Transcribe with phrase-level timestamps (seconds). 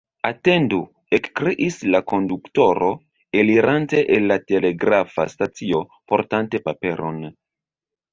[0.27, 0.77] «Atendu!
[1.15, 2.87] »ekkriis la konduktoro,
[3.41, 7.21] elirante el la telegrafa stacio, portante paperon.